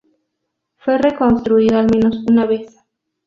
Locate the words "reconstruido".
0.97-1.77